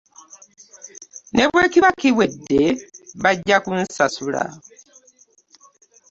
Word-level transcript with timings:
Ne 1.35 1.43
bwe 1.49 1.63
kiba 1.71 1.89
kiwedde 1.99 2.61
bajja 3.23 3.57
kunsasula. 3.63 4.43